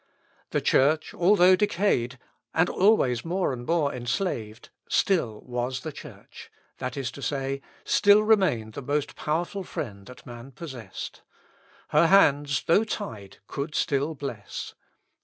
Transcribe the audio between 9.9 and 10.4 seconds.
that